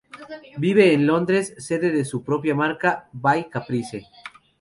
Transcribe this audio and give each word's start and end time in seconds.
Vive 0.57 0.93
en 0.93 1.05
Londres, 1.05 1.53
sede 1.59 1.91
de 1.91 2.05
su 2.05 2.23
propia 2.23 2.55
marca, 2.55 3.07
"By 3.13 3.49
Caprice". 3.51 4.07